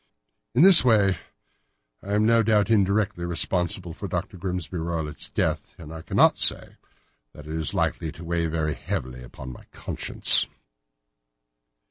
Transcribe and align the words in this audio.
In 0.55 0.63
this 0.63 0.83
way 0.83 1.19
I 2.01 2.13
am 2.13 2.25
no 2.25 2.41
doubt 2.41 2.71
indirectly 2.71 3.23
responsible 3.23 3.93
for 3.93 4.07
Dr. 4.07 4.35
Grimesby 4.35 4.77
Roylott's 4.79 5.29
death, 5.29 5.75
and 5.77 5.93
I 5.93 6.01
cannot 6.01 6.39
say 6.39 6.77
that 7.33 7.45
it 7.45 7.53
is 7.53 7.75
likely 7.75 8.11
to 8.13 8.23
weigh 8.23 8.47
very 8.47 8.73
heavily 8.73 9.21
upon 9.21 9.53
my 9.53 9.65
conscience." 9.71 10.47